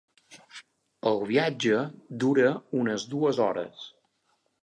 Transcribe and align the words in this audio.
El 1.09 1.19
viatge 1.31 1.83
dura 2.25 2.55
unes 2.81 3.05
dues 3.13 3.45
hores. 3.49 3.87